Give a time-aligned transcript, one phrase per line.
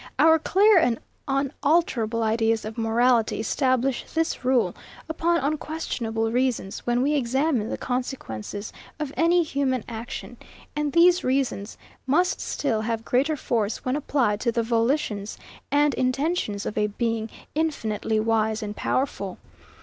[0.17, 0.97] Our clear and
[1.27, 4.73] unalterable ideas of morality establish this rule,
[5.07, 10.37] upon unquestionable reasons, when we examine the consequences of any human action;
[10.75, 11.77] and these reasons
[12.07, 15.37] must still have greater force when applied to the volitions
[15.69, 19.37] and intentions of a Being infinitely wise and powerful.